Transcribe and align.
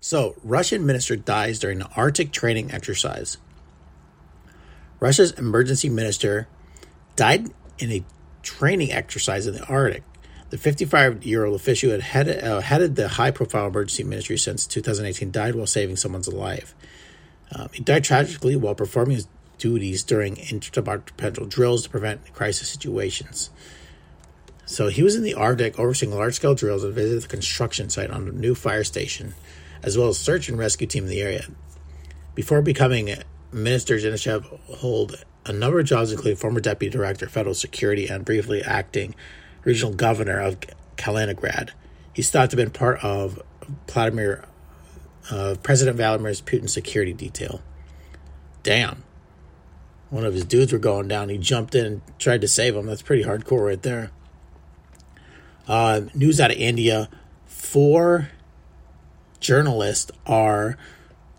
So, 0.00 0.36
Russian 0.44 0.86
minister 0.86 1.16
dies 1.16 1.58
during 1.58 1.80
an 1.80 1.88
Arctic 1.96 2.30
training 2.30 2.70
exercise. 2.70 3.38
Russia's 5.00 5.32
emergency 5.32 5.88
minister 5.88 6.48
died 7.16 7.48
in 7.78 7.90
a 7.90 8.04
training 8.42 8.92
exercise 8.92 9.46
in 9.46 9.54
the 9.54 9.64
Arctic. 9.64 10.04
The 10.50 10.58
55 10.58 11.24
year 11.24 11.44
old 11.44 11.56
official 11.56 11.88
who 11.88 11.92
had 11.92 12.02
headed, 12.02 12.42
uh, 12.42 12.60
headed 12.60 12.96
the 12.96 13.08
high 13.08 13.30
profile 13.30 13.66
emergency 13.66 14.04
ministry 14.04 14.38
since 14.38 14.66
2018 14.66 15.30
died 15.30 15.54
while 15.54 15.66
saving 15.66 15.96
someone's 15.96 16.28
life. 16.28 16.74
Um, 17.54 17.68
he 17.72 17.82
died 17.82 18.04
tragically 18.04 18.56
while 18.56 18.74
performing 18.74 19.16
his 19.16 19.28
duties 19.58 20.02
during 20.04 20.36
interdepartmental 20.36 21.48
drills 21.48 21.82
to 21.84 21.90
prevent 21.90 22.32
crisis 22.32 22.68
situations. 22.68 23.50
So 24.64 24.88
he 24.88 25.02
was 25.02 25.16
in 25.16 25.22
the 25.22 25.34
Arctic 25.34 25.78
overseeing 25.78 26.12
large 26.12 26.34
scale 26.34 26.54
drills 26.54 26.84
and 26.84 26.94
visited 26.94 27.22
the 27.22 27.28
construction 27.28 27.90
site 27.90 28.10
on 28.10 28.28
a 28.28 28.32
new 28.32 28.54
fire 28.54 28.84
station, 28.84 29.34
as 29.82 29.96
well 29.96 30.08
as 30.08 30.18
search 30.18 30.48
and 30.48 30.58
rescue 30.58 30.86
team 30.86 31.04
in 31.04 31.10
the 31.10 31.20
area. 31.20 31.46
Before 32.34 32.62
becoming 32.62 33.14
Minister 33.52 33.96
Zinichev 33.96 34.44
hold 34.76 35.24
a 35.46 35.52
number 35.52 35.80
of 35.80 35.86
jobs, 35.86 36.12
including 36.12 36.36
former 36.36 36.60
deputy 36.60 36.90
director 36.90 37.26
of 37.26 37.32
federal 37.32 37.54
security 37.54 38.06
and 38.06 38.24
briefly 38.24 38.62
acting 38.62 39.14
regional 39.64 39.94
governor 39.94 40.38
of 40.40 40.58
Kaliningrad. 40.96 41.70
He's 42.12 42.30
thought 42.30 42.50
to 42.50 42.56
have 42.56 42.64
been 42.64 42.72
part 42.72 43.02
of 43.02 43.42
Vladimir, 43.86 44.44
uh, 45.30 45.56
President 45.62 45.96
Vladimir 45.96 46.32
Putin's 46.32 46.72
security 46.72 47.12
detail. 47.12 47.62
Damn. 48.62 49.04
One 50.10 50.24
of 50.24 50.34
his 50.34 50.44
dudes 50.44 50.72
were 50.72 50.78
going 50.78 51.08
down. 51.08 51.28
He 51.28 51.38
jumped 51.38 51.74
in 51.74 51.86
and 51.86 52.02
tried 52.18 52.40
to 52.40 52.48
save 52.48 52.74
him. 52.74 52.86
That's 52.86 53.02
pretty 53.02 53.24
hardcore 53.24 53.66
right 53.66 53.82
there. 53.82 54.10
Uh, 55.66 56.02
news 56.14 56.40
out 56.40 56.50
of 56.50 56.56
India. 56.56 57.08
Four 57.46 58.30
journalists 59.48 60.12
are 60.26 60.76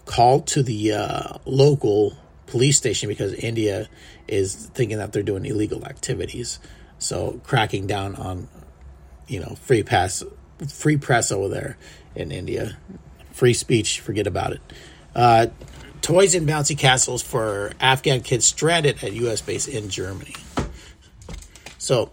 called 0.05 0.47
to 0.47 0.63
the 0.63 0.93
uh, 0.93 1.37
local 1.45 2.17
police 2.47 2.75
station 2.75 3.07
because 3.07 3.33
India 3.33 3.87
is 4.27 4.55
thinking 4.73 4.97
that 4.97 5.13
they're 5.13 5.21
doing 5.21 5.45
illegal 5.45 5.85
activities. 5.85 6.57
So 6.97 7.39
cracking 7.43 7.85
down 7.85 8.15
on, 8.15 8.47
you 9.27 9.39
know, 9.39 9.55
free 9.61 9.83
pass, 9.83 10.23
free 10.67 10.97
press 10.97 11.31
over 11.31 11.49
there 11.49 11.77
in 12.15 12.31
India, 12.31 12.75
free 13.31 13.53
speech. 13.53 13.99
Forget 13.99 14.25
about 14.25 14.53
it. 14.53 14.61
Uh, 15.15 15.47
toys 16.01 16.33
and 16.33 16.49
bouncy 16.49 16.75
castles 16.75 17.21
for 17.21 17.73
Afghan 17.79 18.21
kids 18.21 18.43
stranded 18.43 19.03
at 19.03 19.13
U.S. 19.13 19.41
base 19.41 19.67
in 19.67 19.87
Germany. 19.91 20.35
So, 21.77 22.09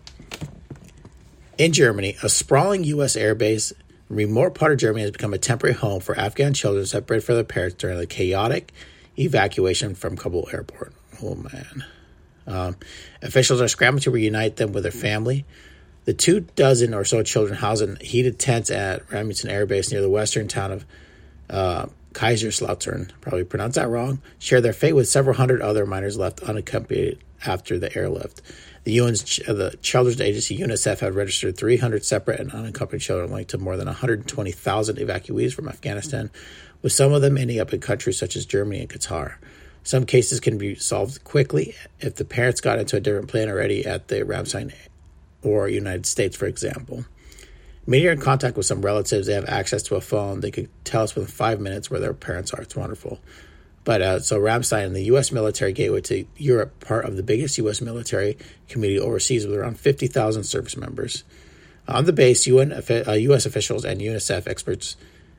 in 1.56 1.72
Germany, 1.72 2.18
a 2.22 2.28
sprawling 2.28 2.84
U.S. 2.84 3.16
airbase 3.16 3.72
remote 4.08 4.54
part 4.54 4.72
of 4.72 4.78
Germany 4.78 5.02
has 5.02 5.10
become 5.10 5.34
a 5.34 5.38
temporary 5.38 5.74
home 5.74 6.00
for 6.00 6.18
Afghan 6.18 6.54
children 6.54 6.86
separated 6.86 7.24
from 7.24 7.34
their 7.36 7.44
parents 7.44 7.76
during 7.76 7.98
the 7.98 8.06
chaotic 8.06 8.72
evacuation 9.18 9.94
from 9.94 10.16
Kabul 10.16 10.48
airport. 10.52 10.92
Oh 11.22 11.34
man. 11.34 11.84
Um, 12.46 12.76
officials 13.22 13.60
are 13.60 13.68
scrambling 13.68 14.02
to 14.02 14.10
reunite 14.10 14.56
them 14.56 14.72
with 14.72 14.84
their 14.84 14.92
family. 14.92 15.44
The 16.04 16.14
two 16.14 16.40
dozen 16.40 16.94
or 16.94 17.04
so 17.04 17.22
children 17.22 17.58
housed 17.58 17.82
in 17.82 17.96
heated 17.96 18.38
tents 18.38 18.70
at 18.70 19.08
Ramstein 19.08 19.50
Air 19.50 19.66
Base 19.66 19.90
near 19.90 20.00
the 20.00 20.10
western 20.10 20.46
town 20.46 20.70
of 20.70 20.86
uh, 21.50 21.86
Kaiserslautern, 22.16 23.10
probably 23.20 23.44
pronounced 23.44 23.74
that 23.74 23.90
wrong, 23.90 24.22
share 24.38 24.62
their 24.62 24.72
fate 24.72 24.94
with 24.94 25.06
several 25.06 25.36
hundred 25.36 25.60
other 25.60 25.84
minors 25.84 26.16
left 26.16 26.40
unaccompanied 26.40 27.18
after 27.44 27.78
the 27.78 27.94
airlift. 27.94 28.40
The 28.84 28.98
UN's 29.00 29.38
uh, 29.46 29.52
the 29.52 29.76
Children's 29.82 30.22
Agency 30.22 30.56
UNICEF 30.56 31.00
had 31.00 31.14
registered 31.14 31.58
300 31.58 32.06
separate 32.06 32.40
and 32.40 32.50
unaccompanied 32.52 33.02
children, 33.02 33.30
linked 33.30 33.50
to 33.50 33.58
more 33.58 33.76
than 33.76 33.84
120,000 33.84 34.96
evacuees 34.96 35.52
from 35.52 35.68
Afghanistan, 35.68 36.30
with 36.80 36.92
some 36.92 37.12
of 37.12 37.20
them 37.20 37.36
ending 37.36 37.60
up 37.60 37.74
in 37.74 37.80
countries 37.80 38.18
such 38.18 38.34
as 38.34 38.46
Germany 38.46 38.80
and 38.80 38.88
Qatar. 38.88 39.34
Some 39.82 40.06
cases 40.06 40.40
can 40.40 40.56
be 40.56 40.74
solved 40.74 41.22
quickly 41.22 41.74
if 42.00 42.14
the 42.14 42.24
parents 42.24 42.62
got 42.62 42.78
into 42.78 42.96
a 42.96 43.00
different 43.00 43.28
plane 43.28 43.50
already 43.50 43.84
at 43.84 44.08
the 44.08 44.24
Ramstein 44.24 44.72
or 45.42 45.68
United 45.68 46.06
States, 46.06 46.34
for 46.34 46.46
example. 46.46 47.04
Media 47.86 48.10
are 48.10 48.12
in 48.12 48.20
contact 48.20 48.56
with 48.56 48.66
some 48.66 48.82
relatives, 48.82 49.26
they 49.26 49.34
have 49.34 49.48
access 49.48 49.82
to 49.84 49.94
a 49.94 50.00
phone. 50.00 50.40
They 50.40 50.50
could 50.50 50.68
tell 50.84 51.02
us 51.02 51.14
within 51.14 51.30
five 51.30 51.60
minutes 51.60 51.90
where 51.90 52.00
their 52.00 52.14
parents 52.14 52.52
are. 52.52 52.60
It's 52.60 52.74
wonderful. 52.74 53.20
But 53.84 54.02
uh, 54.02 54.18
so 54.18 54.40
Ramstein, 54.40 54.92
the 54.92 55.04
U.S. 55.04 55.30
military 55.30 55.72
gateway 55.72 56.00
to 56.02 56.26
Europe, 56.36 56.80
part 56.80 57.04
of 57.04 57.16
the 57.16 57.22
biggest 57.22 57.56
U.S. 57.58 57.80
military 57.80 58.36
community 58.68 58.98
overseas 58.98 59.46
with 59.46 59.54
around 59.54 59.78
50,000 59.78 60.42
service 60.42 60.76
members. 60.76 61.22
On 61.86 62.04
the 62.04 62.12
base, 62.12 62.48
UN, 62.48 62.72
uh, 62.72 63.12
U.S. 63.12 63.46
officials 63.46 63.84
and 63.84 64.00
UNICEF 64.00 64.48
experts 64.48 64.96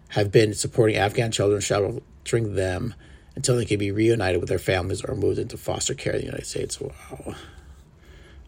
have 0.10 0.32
been 0.32 0.54
supporting 0.54 0.96
Afghan 0.96 1.34
children, 1.34 1.60
sheltering 1.60 2.56
them 2.56 2.94
until 3.36 3.58
they 3.58 3.66
can 3.66 3.80
be 3.80 3.92
reunited 3.92 4.40
with 4.40 4.48
their 4.48 4.58
families 4.58 5.04
or 5.04 5.14
moved 5.14 5.40
into 5.40 5.58
foster 5.58 5.94
care 5.94 6.14
in 6.14 6.20
the 6.20 6.26
United 6.26 6.48
States. 6.48 6.80
Wow. 6.80 7.36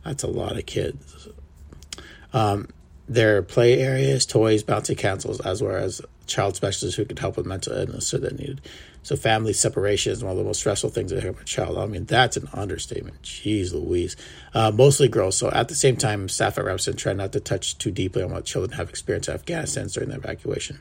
That's 0.06 0.24
a 0.24 0.28
lot 0.28 0.58
of 0.58 0.66
kids. 0.66 1.28
Um, 2.32 2.70
their 3.10 3.42
play 3.42 3.82
areas, 3.82 4.26
toys, 4.26 4.64
bouncy 4.64 4.96
castles, 4.98 5.42
as 5.42 5.62
well 5.62 5.76
as 5.76 6.00
child 6.28 6.56
specialists 6.56 6.96
who 6.96 7.06
could 7.06 7.18
help 7.18 7.36
with 7.36 7.46
mental 7.46 7.74
illness 7.74 8.08
so 8.08 8.20
they 8.20 8.30
needed. 8.30 8.62
So 9.02 9.16
family 9.16 9.54
separation 9.54 10.12
is 10.12 10.24
one 10.24 10.32
of 10.32 10.38
the 10.38 10.44
most 10.44 10.60
stressful 10.60 10.92
things 10.92 11.10
that 11.10 11.24
happen 11.24 11.42
a 11.42 11.46
child. 11.46 11.80
I 11.80 11.88
mean, 11.88 12.06
that's 12.06 12.38
an 12.38 12.48
understatement. 12.54 13.22
Jeez 13.24 13.74
Louise. 13.74 14.16
Uh, 14.54 14.72
mostly 14.72 15.08
girls. 15.08 15.36
So 15.38 15.50
at 15.50 15.70
the 15.70 15.76
same 15.76 15.98
time, 15.98 16.30
staff 16.30 16.60
at 16.60 16.66
Ramstein 16.66 16.98
try 16.98 17.14
not 17.14 17.34
to 17.34 17.40
touch 17.40 17.78
too 17.80 17.92
deeply 17.92 18.22
on 18.22 18.32
what 18.32 18.46
children 18.46 18.78
have 18.78 18.90
experienced 18.90 19.30
in 19.30 19.36
Afghanistan 19.36 19.88
during 19.88 20.10
the 20.10 20.18
evacuation. 20.18 20.80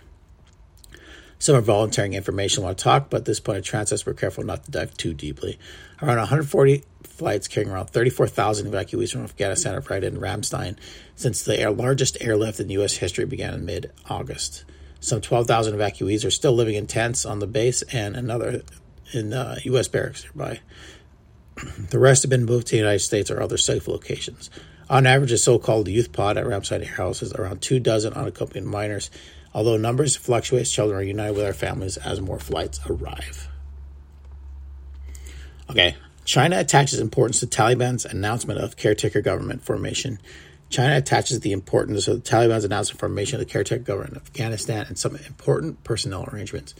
Some 1.38 1.54
are 1.54 1.60
volunteering 1.60 2.15
information 2.15 2.65
want 2.65 2.78
to 2.78 2.84
talk, 2.84 3.10
but 3.10 3.19
at 3.19 3.25
this 3.25 3.38
point 3.38 3.59
of 3.59 3.65
transits, 3.65 4.04
we're 4.04 4.15
careful 4.15 4.44
not 4.44 4.65
to 4.65 4.71
dive 4.71 4.97
too 4.97 5.15
deeply. 5.15 5.59
Around 6.03 6.16
140 6.19 6.84
flights 7.04 7.47
carrying 7.47 7.71
around 7.71 7.88
34,000 7.88 8.71
evacuees 8.71 9.12
from 9.12 9.22
Afghanistan 9.22 9.75
have 9.75 9.88
arrived 9.88 10.04
in 10.04 10.19
Ramstein 10.19 10.77
since 11.15 11.43
the 11.43 11.71
largest 11.71 12.16
airlift 12.21 12.59
in 12.59 12.71
U.S. 12.71 12.97
history 12.97 13.25
began 13.25 13.54
in 13.54 13.65
mid 13.65 13.93
August. 14.09 14.65
Some 15.00 15.21
12,000 15.21 15.75
evacuees 15.75 16.27
are 16.27 16.31
still 16.31 16.53
living 16.53 16.75
in 16.75 16.88
tents 16.88 17.25
on 17.25 17.38
the 17.38 17.47
base 17.47 17.82
and 17.82 18.16
another 18.16 18.62
in 19.12 19.32
uh, 19.32 19.59
U.S. 19.65 19.88
barracks 19.88 20.25
nearby. 20.25 20.60
the 21.91 21.98
rest 21.98 22.22
have 22.25 22.31
been 22.31 22.44
moved 22.44 22.66
to 22.69 22.72
the 22.72 22.78
United 22.78 22.98
States 22.98 23.31
or 23.31 23.41
other 23.41 23.56
safe 23.56 23.87
locations. 23.87 24.50
On 24.91 25.06
average, 25.06 25.32
a 25.32 25.38
so 25.38 25.59
called 25.59 25.87
youth 25.87 26.12
pod 26.12 26.37
at 26.37 26.47
Ramstein 26.47 26.81
Air 26.81 26.94
House 26.94 27.22
is 27.22 27.32
around 27.32 27.60
two 27.60 27.78
dozen 27.78 28.15
unaccompanied 28.15 28.65
minors. 28.65 29.10
Although 29.59 29.77
numbers 29.77 30.15
fluctuate, 30.15 30.69
children 30.69 31.01
are 31.01 31.03
united 31.03 31.33
with 31.33 31.43
their 31.43 31.53
families 31.53 31.97
as 31.97 32.21
more 32.21 32.39
flights 32.39 32.79
arrive. 32.89 33.49
Okay, 35.69 35.97
China 36.25 36.61
attaches 36.61 37.01
importance 37.01 37.41
to 37.41 37.49
Taliban's 37.49 38.05
announcement 38.05 38.61
of 38.61 38.77
caretaker 38.77 39.21
government 39.21 39.65
formation 39.65 40.21
China 40.71 40.97
attaches 40.97 41.41
the 41.41 41.51
importance 41.51 42.07
of 42.07 42.23
the 42.23 42.31
Taliban's 42.31 42.63
announced 42.63 42.93
formation 42.93 43.41
of 43.41 43.45
the 43.45 43.53
caretaker 43.53 43.83
government 43.83 44.17
of 44.17 44.23
Afghanistan 44.29 44.87
and 44.87 44.97
some 44.97 45.17
important 45.17 45.83
personnel 45.83 46.29
arrangements. 46.33 46.77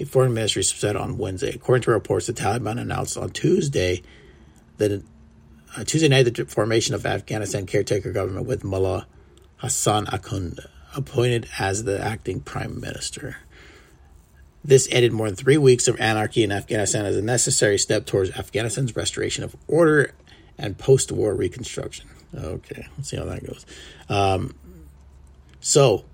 A 0.00 0.04
foreign 0.04 0.34
ministry 0.34 0.64
said 0.64 0.96
on 0.96 1.18
Wednesday. 1.18 1.50
According 1.54 1.82
to 1.82 1.92
reports, 1.92 2.26
the 2.26 2.32
Taliban 2.32 2.80
announced 2.80 3.16
on 3.16 3.30
Tuesday 3.30 4.02
that 4.78 5.00
uh, 5.76 5.84
Tuesday 5.84 6.08
night 6.08 6.24
the 6.24 6.44
formation 6.46 6.96
of 6.96 7.06
Afghanistan 7.06 7.66
caretaker 7.66 8.10
government 8.10 8.46
with 8.46 8.64
Mullah 8.64 9.06
Hassan 9.58 10.06
Akhund 10.06 10.58
appointed 10.96 11.48
as 11.58 11.84
the 11.84 12.00
acting 12.02 12.40
prime 12.40 12.80
minister. 12.80 13.36
This 14.64 14.88
ended 14.90 15.12
more 15.12 15.28
than 15.28 15.36
three 15.36 15.58
weeks 15.58 15.86
of 15.86 16.00
anarchy 16.00 16.42
in 16.42 16.50
Afghanistan 16.50 17.06
as 17.06 17.16
a 17.16 17.22
necessary 17.22 17.78
step 17.78 18.04
towards 18.04 18.30
Afghanistan's 18.36 18.96
restoration 18.96 19.44
of 19.44 19.54
order 19.68 20.12
and 20.58 20.76
post-war 20.76 21.34
reconstruction. 21.34 22.08
Okay, 22.34 22.86
let's 22.96 23.10
see 23.10 23.16
how 23.16 23.24
that 23.26 23.46
goes. 23.46 23.64
Um, 24.08 24.54
so, 25.60 26.04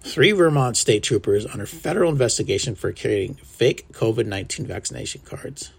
three 0.00 0.32
Vermont 0.32 0.76
state 0.76 1.02
troopers 1.02 1.46
under 1.46 1.66
federal 1.66 2.10
investigation 2.10 2.74
for 2.74 2.92
creating 2.92 3.34
fake 3.34 3.86
COVID 3.92 4.26
19 4.26 4.66
vaccination 4.66 5.20
cards. 5.24 5.70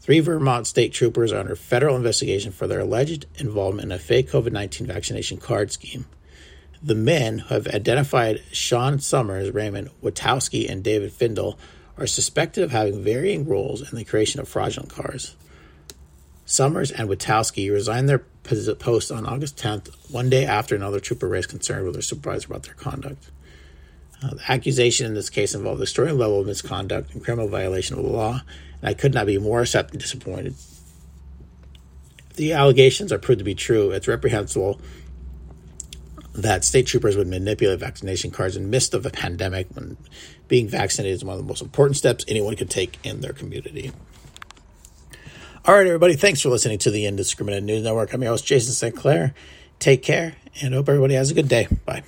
Three 0.00 0.20
Vermont 0.20 0.66
state 0.66 0.92
troopers 0.92 1.32
are 1.32 1.40
under 1.40 1.56
federal 1.56 1.96
investigation 1.96 2.52
for 2.52 2.66
their 2.66 2.80
alleged 2.80 3.26
involvement 3.36 3.86
in 3.86 3.92
a 3.92 3.98
fake 3.98 4.30
COVID 4.30 4.52
19 4.52 4.86
vaccination 4.86 5.38
card 5.38 5.70
scheme. 5.72 6.06
The 6.86 6.94
men, 6.94 7.40
who 7.40 7.54
have 7.54 7.66
identified 7.66 8.44
Shawn 8.52 9.00
Sommers, 9.00 9.52
Raymond 9.52 9.90
Witkowski, 10.04 10.70
and 10.70 10.84
David 10.84 11.10
Pfindel, 11.10 11.56
are 11.98 12.06
suspected 12.06 12.62
of 12.62 12.70
having 12.70 13.02
varying 13.02 13.44
roles 13.44 13.90
in 13.90 13.98
the 13.98 14.04
creation 14.04 14.38
of 14.38 14.48
fraudulent 14.48 14.88
cars. 14.88 15.34
Sommers 16.44 16.92
and 16.92 17.08
Witkowski 17.08 17.72
resigned 17.72 18.08
their 18.08 18.20
posts 18.20 19.10
on 19.10 19.26
August 19.26 19.56
10th, 19.56 20.12
one 20.12 20.30
day 20.30 20.46
after 20.46 20.76
another 20.76 21.00
trooper 21.00 21.26
raised 21.26 21.48
concern 21.48 21.84
with 21.84 21.94
their 21.94 22.02
supervisor 22.02 22.46
about 22.46 22.62
their 22.62 22.74
conduct. 22.74 23.32
Uh, 24.22 24.34
the 24.34 24.52
accusation 24.52 25.06
in 25.06 25.14
this 25.14 25.28
case 25.28 25.56
involved 25.56 25.82
extraordinary 25.82 26.20
level 26.20 26.40
of 26.40 26.46
misconduct 26.46 27.12
and 27.12 27.24
criminal 27.24 27.48
violation 27.48 27.98
of 27.98 28.04
the 28.04 28.10
law, 28.10 28.42
and 28.80 28.88
I 28.88 28.94
could 28.94 29.12
not 29.12 29.26
be 29.26 29.38
more 29.38 29.62
upset 29.62 29.90
and 29.90 30.00
disappointed. 30.00 30.54
If 32.30 32.36
the 32.36 32.52
allegations 32.52 33.12
are 33.12 33.18
proved 33.18 33.40
to 33.40 33.44
be 33.44 33.56
true, 33.56 33.90
it's 33.90 34.06
reprehensible 34.06 34.80
that 36.36 36.64
state 36.64 36.86
troopers 36.86 37.16
would 37.16 37.26
manipulate 37.26 37.80
vaccination 37.80 38.30
cards 38.30 38.56
in 38.56 38.64
the 38.64 38.68
midst 38.68 38.94
of 38.94 39.06
a 39.06 39.10
pandemic 39.10 39.68
when 39.74 39.96
being 40.48 40.68
vaccinated 40.68 41.16
is 41.16 41.24
one 41.24 41.34
of 41.34 41.42
the 41.42 41.48
most 41.48 41.62
important 41.62 41.96
steps 41.96 42.24
anyone 42.28 42.56
could 42.56 42.70
take 42.70 42.98
in 43.04 43.20
their 43.20 43.32
community. 43.32 43.92
All 45.64 45.74
right, 45.74 45.86
everybody, 45.86 46.14
thanks 46.14 46.40
for 46.40 46.48
listening 46.48 46.78
to 46.78 46.90
the 46.90 47.06
Indiscriminate 47.06 47.64
News 47.64 47.82
Network. 47.82 48.12
I'm 48.12 48.22
your 48.22 48.32
host, 48.32 48.46
Jason 48.46 48.72
St. 48.72 48.94
Clair. 48.94 49.34
Take 49.78 50.02
care 50.02 50.36
and 50.62 50.74
hope 50.74 50.88
everybody 50.88 51.14
has 51.14 51.30
a 51.30 51.34
good 51.34 51.48
day. 51.48 51.66
Bye. 51.84 52.02